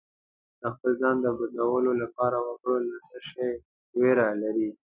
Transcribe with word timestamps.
د 0.61 0.63
خپل 0.73 0.91
ځان 1.01 1.15
د 1.21 1.27
بدلون 1.39 1.85
لپاره 2.03 2.37
وګره 2.47 2.77
له 2.91 2.97
څه 3.07 3.17
شي 3.29 3.49
ویره 3.99 4.27
لرې 4.43 4.69